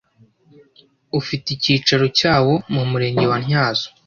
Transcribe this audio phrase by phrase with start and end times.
[1.19, 3.87] ufite icyicaro cyawo mu murenge wa ntyazo